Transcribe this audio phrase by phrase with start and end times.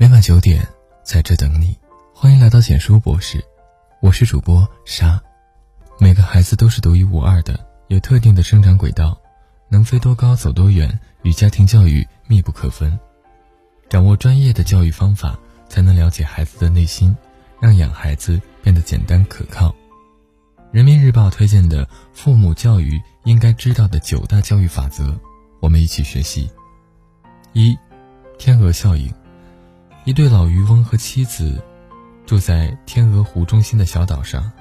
[0.00, 0.66] 每晚九点，
[1.04, 1.78] 在这等你。
[2.14, 3.44] 欢迎来到简书博士，
[4.00, 5.22] 我是主播沙。
[5.98, 9.20] 每个孩子都是独一无二的，有特定的生长轨道，
[9.68, 12.98] 能飞多高走多远，与家庭教育密不可分。
[13.90, 15.38] 掌握专业的教育方法，
[15.68, 17.14] 才能了解孩子的内心，
[17.60, 19.74] 让养孩子变得简单可靠。
[20.72, 25.14] 人民日报推荐的父母教育应该知道的九大教育法则，
[25.60, 26.50] 我们一起学习。
[27.52, 27.76] 一，
[28.38, 29.12] 天鹅效应。
[30.04, 31.62] 一对老渔翁和妻子。
[32.26, 34.52] 住在天鹅湖中心的小岛上。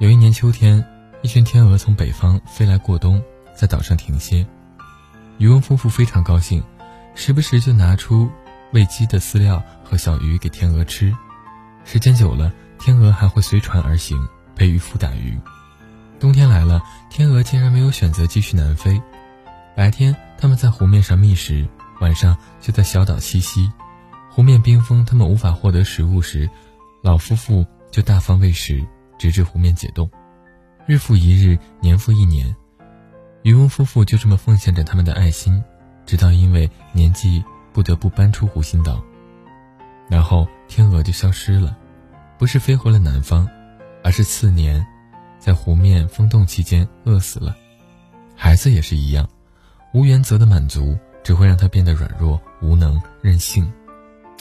[0.00, 0.84] 有一年秋天，
[1.22, 3.22] 一群天鹅从北方飞来过冬，
[3.56, 4.46] 在岛上停歇。
[5.38, 6.62] 渔翁夫妇非常高兴，
[7.14, 8.30] 时不时就拿出
[8.74, 11.10] 喂鸡的饲料和小鱼给天鹅吃。
[11.86, 15.40] 时间久了，天鹅还会随船而行，陪渔夫打鱼。
[16.20, 19.00] 冬天来了，天鹅竟然没有选择继续南飞。
[19.74, 21.66] 白天，他们在湖面上觅食，
[22.00, 23.72] 晚上就在小岛栖息。
[24.34, 26.48] 湖面冰封，他们无法获得食物时，
[27.02, 28.82] 老夫妇就大方喂食，
[29.18, 30.10] 直至湖面解冻。
[30.86, 32.56] 日复一日，年复一年，
[33.42, 35.62] 渔翁夫妇就这么奉献着他们的爱心，
[36.06, 37.44] 直到因为年纪
[37.74, 39.04] 不得不搬出湖心岛。
[40.08, 41.76] 然后天鹅就消失了，
[42.38, 43.46] 不是飞回了南方，
[44.02, 44.82] 而是次年，
[45.38, 47.54] 在湖面封冻期间饿死了。
[48.34, 49.28] 孩子也是一样，
[49.92, 53.70] 无原则的满足只会让他变得软弱、无能、任性。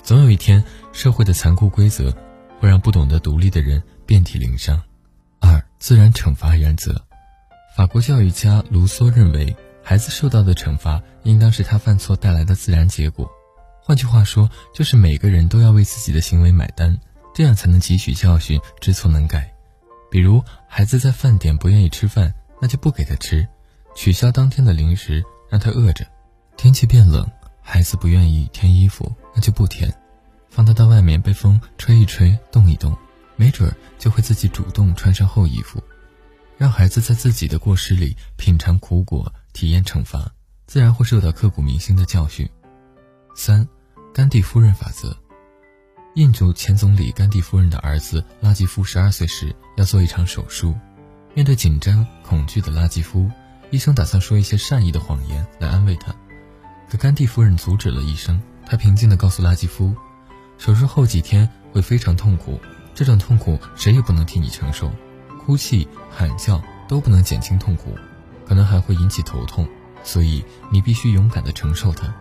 [0.03, 2.11] 总有一天，社会的残酷规则
[2.59, 4.81] 会让不懂得独立的人遍体鳞伤。
[5.39, 6.99] 二、自然惩罚原则。
[7.77, 13.29] 法国教育家卢梭认为，孩子受到的惩罚应当是他犯错带来的自然结果。
[13.81, 16.99] 换句话说，就是每个人都要为自己的行为买单，
[17.33, 19.53] 这样才能汲取教训，知错能改。
[20.09, 23.47] 比如，孩子在饭点不愿意吃饭，那就不给他吃，
[23.95, 26.05] 取消当天的零食，让他饿着。
[26.57, 27.29] 天气变冷。
[27.63, 29.93] 孩子不愿意添衣服，那就不添，
[30.49, 32.97] 放他到外面被风吹一吹，动一动，
[33.35, 35.81] 没准儿就会自己主动穿上厚衣服。
[36.57, 40.31] 让孩子在自己的过失里品尝苦果，体验惩罚，
[40.67, 42.47] 自然会受到刻骨铭心的教训。
[43.35, 43.67] 三，
[44.13, 45.17] 甘地夫人法则。
[46.15, 50.75] 印度前总理甘地夫人的儿子拉吉夫十二岁时要做一场手术，
[51.33, 53.31] 面对紧张恐惧的拉吉夫，
[53.69, 56.13] 医生打算说一些善意的谎言来安慰他。
[56.89, 58.39] 可甘地夫人阻止了医生，
[58.71, 59.93] 他平静地告诉拉基夫，
[60.57, 62.57] 手术后几天会非常痛苦，
[62.95, 64.89] 这种痛苦谁也不能替你承受，
[65.43, 67.93] 哭泣、喊叫都不能减轻痛苦，
[68.47, 69.67] 可能还会引起头痛，
[70.05, 72.15] 所以你必须勇敢地承受它。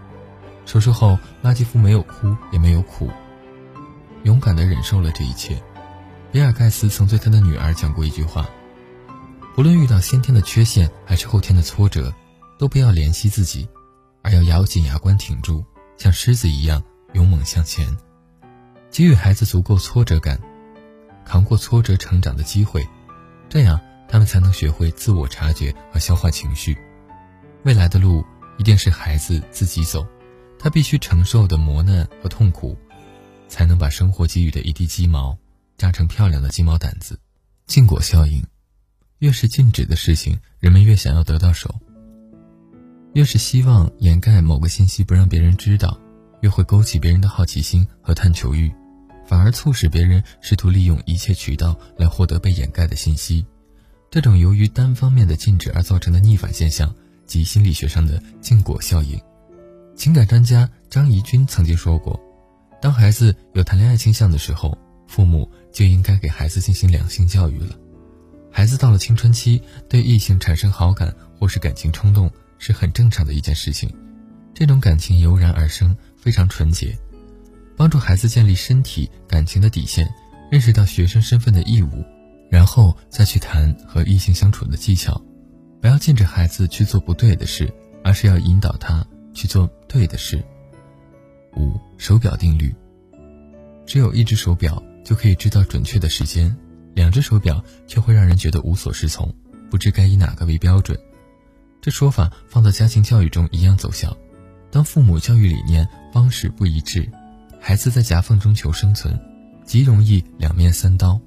[0.67, 3.09] 手术后，拉基夫没有哭，也没有苦，
[4.25, 5.63] 勇敢地忍受了这一切。
[6.33, 8.51] 比尔盖茨曾对他的女儿讲过一句话：
[9.55, 12.13] 不论遇到先天的缺陷还是后天的挫折，
[12.59, 13.69] 都不要怜惜自己。
[14.23, 15.65] 而要咬紧牙关挺住，
[16.01, 17.95] 像狮子一样勇猛向前，
[18.91, 20.41] 给予孩子足够挫折感，
[21.27, 22.89] 扛过挫折成长的机会，
[23.51, 23.79] 这样
[24.09, 26.75] 他们才能学会自我察觉和消化情绪。
[27.65, 28.25] 未来的路
[28.57, 30.07] 一定是孩子自己走，
[30.59, 32.75] 他必须承受的磨难和痛苦，
[33.47, 35.37] 才能把生活给予的一地鸡毛
[35.77, 37.21] 扎成漂亮的鸡毛掸子。
[37.67, 38.43] 禁果效应，
[39.19, 41.79] 越是禁止的事情，人们越想要得到手。
[43.13, 45.99] 越是希望掩盖某个信息不让别人知道，
[46.43, 48.71] 越会勾起别人的好奇心和探求欲，
[49.27, 53.45] 反而促使别人试图利用一切渠道来获得被掩盖的信息。
[54.11, 56.95] 这种由于单方面的禁止而造成的逆反现象，
[57.27, 59.21] 即心理学上的禁果效应。
[59.97, 62.19] 情感专家张怡君曾经说过，
[62.81, 64.79] 当孩子有谈恋爱倾向的时候，
[65.09, 67.77] 父母就应该给孩子进行两性教育了。
[68.53, 72.31] 孩子到了青春期，对异性产生好感或是感情冲动。
[72.61, 73.91] 是很正常的一件事情，
[74.55, 76.97] 这种感情油然而生，非常纯洁，
[77.75, 80.09] 帮助孩子建立身体感情的底线，
[80.51, 82.05] 认识到学生身份的义务，
[82.51, 85.21] 然后再去谈和异性相处的技巧。
[85.81, 87.73] 不要禁止孩子去做不对的事，
[88.05, 90.45] 而是要引导他去做对的事。
[91.57, 92.75] 五手表定律，
[93.87, 96.55] 只有一只手表就可以知道准确的时间，
[96.95, 99.35] 两只手表却会让人觉得无所适从，
[99.71, 101.01] 不知该以哪个为标准。
[101.81, 104.17] 这说法放到家庭教育中一样奏效。
[104.71, 107.11] 当父母教育理念方式不一致，
[107.59, 109.19] 孩子在夹缝中求生存，
[109.65, 111.21] 极容易两面三刀，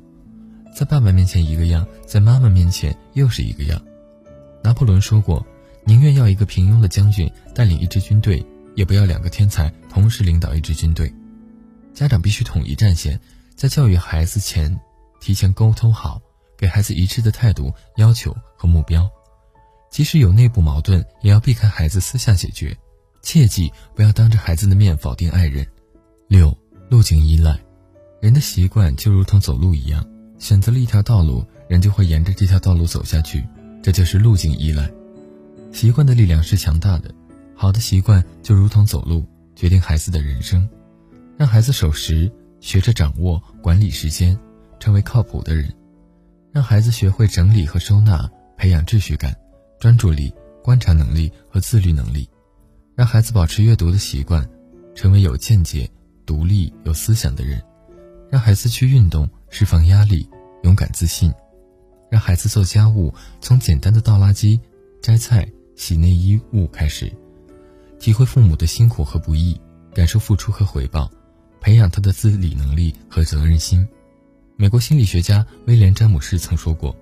[0.75, 3.81] 在爸爸面前一个样，在妈妈面前又是一个样。
[4.63, 5.45] 拿破仑说过
[5.85, 8.45] ：“宁愿要一个平庸的将军带领一支军队，
[8.75, 11.13] 也不要两个天才同时领导一支军队。”
[11.93, 13.19] 家长必须统一战线，
[13.55, 14.79] 在教育孩子前
[15.19, 16.21] 提前沟通好，
[16.57, 19.09] 给孩子一致的态度、要求和目标。
[19.93, 22.75] 即使有内部矛盾，也要避开孩子私下解决，
[23.21, 25.63] 切记不要当着孩子的面否定爱人。
[26.27, 26.57] 六、
[26.89, 27.59] 路径依赖。
[28.19, 30.03] 人的习惯就如同走路一样，
[30.39, 33.47] 选择了一条道路，人就会沿着这条道路走下去，
[33.83, 34.89] 这就是路径依赖。
[35.71, 37.13] 习惯的力量是强大的，
[37.55, 39.23] 好的习惯就如同走路，
[39.55, 40.67] 决定孩子的人生。
[41.37, 44.35] 让孩子守时，学着掌握管理时间，
[44.79, 45.71] 成为靠谱的人。
[46.51, 49.35] 让孩子学会整理和收纳，培养秩序感、
[49.83, 50.33] 专注力、
[50.63, 52.25] 观察能力和自律能力。
[52.95, 54.49] 让孩子保持阅读的习惯，
[54.95, 55.89] 成为有见解、
[56.25, 57.61] 独立、有思想的人。
[58.29, 60.25] 让孩子去运动，释放压力，
[60.63, 61.29] 勇敢自信。
[62.09, 64.57] 让孩子做家务，从简单的倒垃圾、
[65.01, 65.45] 摘菜、
[65.75, 67.11] 洗内衣物开始，
[67.99, 69.59] 体会父母的辛苦和不易，
[69.93, 71.11] 感受付出和回报，
[71.59, 73.85] 培养他的自理能力和责任心。
[74.55, 76.95] 美国心理学家威廉·詹姆士曾说过：“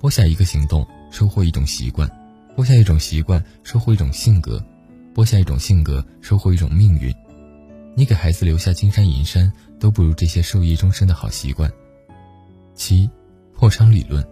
[0.00, 2.08] 播下一个行动，收获一种习惯；
[2.56, 4.58] 播下一种习惯，收获一种性格；
[5.14, 7.14] 播下一种性格，收获一种命运。
[7.94, 11.70] 你给孩子留下金山银山，都不如这些受益终身的好习惯。”
[12.74, 13.10] 七，
[13.52, 14.24] 破窗理论。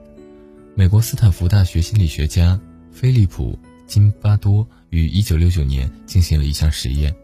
[0.75, 2.58] 美国斯坦福大学心理学家
[2.92, 3.52] 菲利普·
[3.86, 7.14] 金巴多于1969年进行了一项实验，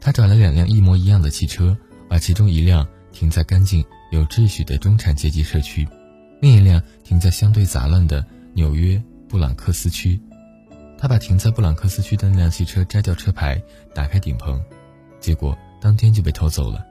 [0.00, 1.76] 他找了两辆一模一样的汽车，
[2.08, 3.84] 把其中一辆停在干净。
[4.10, 5.88] 有秩序的中产阶级社区，
[6.42, 8.22] 另一辆停在相对杂乱的
[8.54, 10.20] 纽约布朗克斯区。
[10.98, 13.60] 他把停在布朗克斯区的那辆汽车摘掉车牌，
[13.94, 14.62] 打开顶棚，
[15.18, 16.86] 结果当天就被偷走了。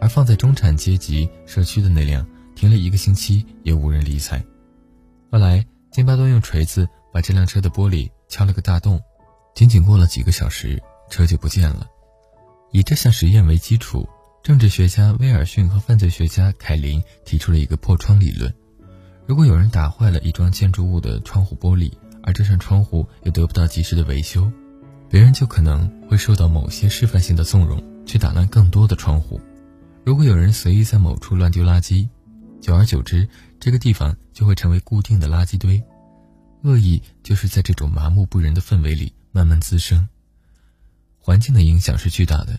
[0.00, 4.42] 而放在中产阶级社区的那辆，停了一个星期也无人理睬。
[5.30, 9.00] 后来，金巴多用锤子把这辆车的玻璃敲了个大洞，
[9.54, 11.86] 仅仅过了几个小时，车就不见了。
[12.72, 14.08] 以这项实验为基础。
[14.42, 18.54] 政治学家威尔逊和犯罪学家凯林提出了一个破窗理论：
[19.26, 21.90] 如果有人打坏了一幢建筑物的窗户玻璃，
[22.22, 24.50] 而这扇窗户又得不到及时的维修，
[25.08, 29.40] 别人就可能会受到某些示范性的纵容，去打烂更多的窗户。
[30.04, 32.06] 如果有人随意在某处乱丢垃圾，
[32.60, 33.26] 久而久之，
[33.58, 35.82] 这个地方就会成为固定的垃圾堆。
[36.62, 40.06] 恶意就是在这种麻木不仁的氛围里慢慢滋生。
[41.18, 42.58] 环境的影响是巨大的。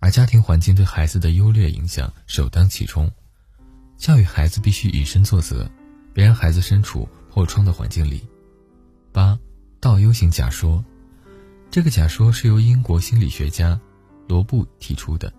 [0.00, 3.10] 而家庭环境对孩子的优劣影响首当其冲，
[3.96, 5.70] 教育孩子必须以身作则，
[6.12, 8.26] 别让孩子身处破窗的环境里。
[9.12, 9.38] 八，
[9.80, 10.84] 倒 U 型假说，
[11.70, 13.80] 这个假说是由英国心理学家
[14.28, 15.32] 罗布提出的，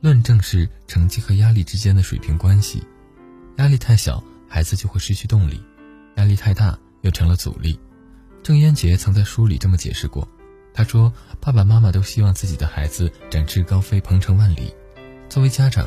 [0.00, 2.82] 论证是成绩和压力之间的水平关系，
[3.56, 5.56] 压力太小，孩子就会失去动力；
[6.16, 7.78] 压力太大，又成了阻力。
[8.42, 10.28] 郑渊洁曾在书里这么解释过。
[10.74, 14.74] 他说：“爸爸妈妈都希望自己的孩子展翅高飞、鹏程万里。
[15.28, 15.86] 作为家长，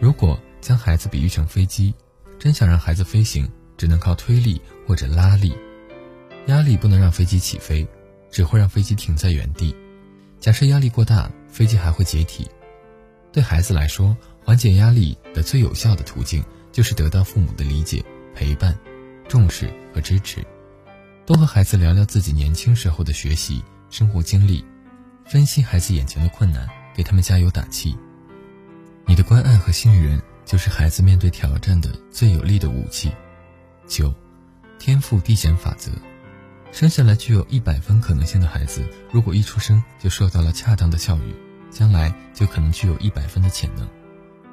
[0.00, 1.94] 如果将孩子比喻成飞机，
[2.40, 3.46] 真想让孩子飞行，
[3.76, 5.54] 只能靠推力或者拉力。
[6.46, 7.86] 压力不能让飞机起飞，
[8.30, 9.76] 只会让飞机停在原地。
[10.40, 12.50] 假设压力过大，飞机还会解体。
[13.30, 16.42] 对孩子来说，缓解压力的最有效的途径
[16.72, 18.02] 就是得到父母的理解、
[18.34, 18.76] 陪伴、
[19.28, 20.42] 重视和支持。
[21.26, 24.64] 多和孩子聊聊自己年轻时候的学习。”生活经历，
[25.26, 26.64] 分析孩子眼前的困难，
[26.94, 27.96] 给他们加油打气。
[29.04, 33.12] 你的关爱和信任，就是孩子面对挑战的最有力的武器。
[33.86, 34.12] 九，
[34.80, 35.92] 天赋递减法则。
[36.72, 41.36] 生下来具有一百分可能性的孩子，如果一出生就受到了恰当的教育，
[41.70, 43.88] 将来就可能具有一百分的潜能。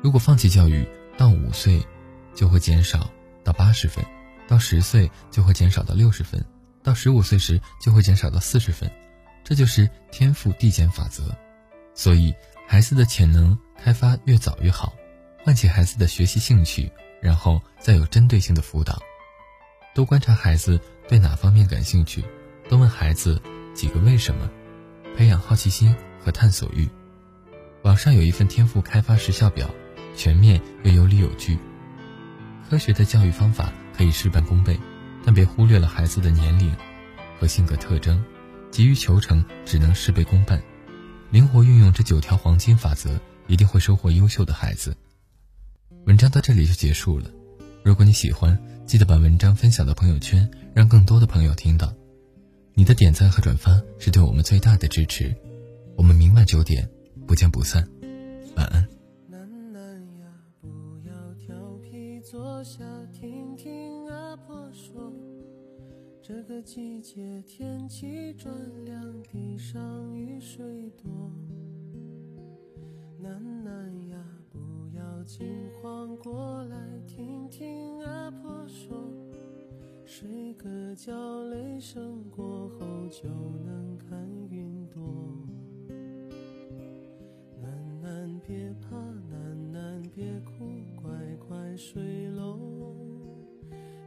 [0.04, 0.88] 如果放弃教育，
[1.18, 1.84] 到五岁
[2.36, 3.10] 就会减少
[3.44, 4.06] 到八十分，
[4.48, 6.46] 到十岁就会减少到六十分，
[6.84, 8.88] 到十五岁时就会减少到四十分。
[9.44, 11.36] 这就是天赋递减法则，
[11.96, 12.32] 所以
[12.68, 14.94] 孩子的潜能开发越早越好，
[15.48, 19.02] 唤起孩子的学习兴趣，然后再有针对性的辅导。
[19.96, 20.78] 多观察孩子
[21.08, 22.22] 对哪方面感兴趣，
[22.68, 23.42] 多问孩子
[23.74, 24.50] 几个为什么，
[25.16, 26.86] 培养好奇心和探索欲。
[27.84, 29.70] 网上有一份天赋开发时效表，
[30.18, 31.58] 全面又有理有据。
[32.70, 34.78] 科学的教育方法可以事半功倍，
[35.24, 36.76] 但别忽略了孩子的年龄
[37.40, 38.22] 和性格特征。
[38.70, 40.62] 急于求成，只能事倍功半。
[41.30, 44.94] 灵活运用这九条黄金法则，一定会收获优秀的孩子。
[46.08, 47.30] 文章到这里就结束了。
[47.84, 51.94] 如果你喜欢，记得把文章分享到朋友圈，让更多的朋友听到。
[52.74, 55.36] 你的点赞和转发是对我们最大的支持。
[55.98, 56.90] 我们明晚九点
[57.26, 57.86] 不见不散。
[58.56, 58.88] 晚安。
[59.28, 60.28] 楠楠呀，
[60.62, 60.70] 不
[61.06, 61.14] 要
[61.46, 62.80] 调皮，坐下
[63.12, 65.12] 听听阿婆说
[66.24, 68.50] 这个季节天气转
[68.86, 71.30] 凉，地上雨水多。
[73.20, 74.07] 楠楠呀，
[75.28, 78.98] 惊慌过来，听听阿婆说，
[80.06, 82.80] 睡个觉，雷声过后
[83.10, 83.28] 就
[83.66, 85.04] 能看云朵。
[87.62, 88.96] 楠楠别怕，
[89.30, 91.12] 楠楠别哭，乖
[91.46, 92.58] 乖睡喽。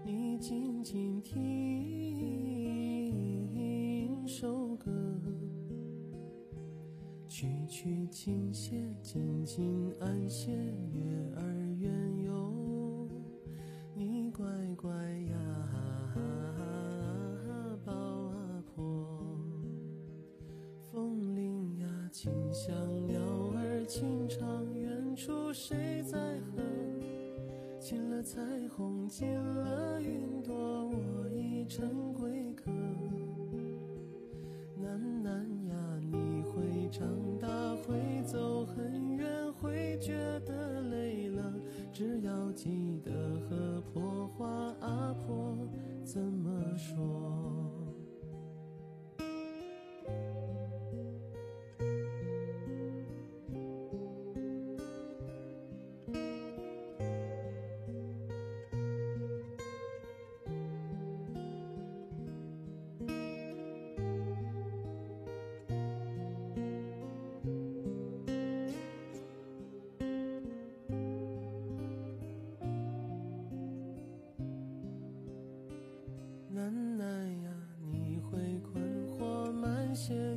[0.02, 1.36] 你静静听，
[4.26, 4.69] 收。
[7.40, 10.52] 曲曲轻些，静静安歇，
[10.92, 11.00] 月
[11.37, 11.42] 儿
[11.78, 12.19] 圆。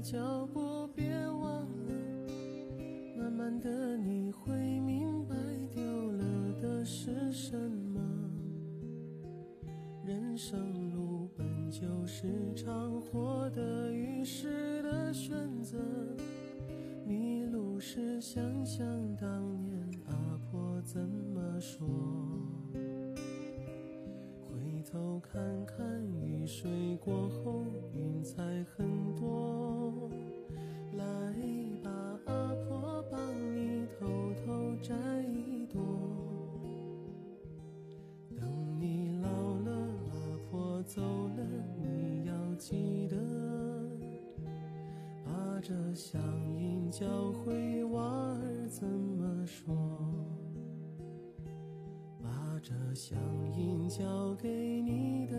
[0.03, 1.93] 脚步别忘了，
[3.17, 5.33] 慢慢的你会明白，
[5.71, 5.81] 丢
[6.11, 8.01] 了的是什么。
[10.05, 12.92] 人生路本就是长。
[45.95, 46.19] 乡
[46.57, 49.75] 音教会娃儿怎么说？
[52.19, 53.15] 把这乡
[53.55, 55.37] 音交给你的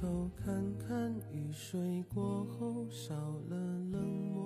[0.00, 3.14] 头看看，雨水过后少
[3.48, 3.56] 了
[3.90, 4.00] 冷
[4.30, 4.37] 漠。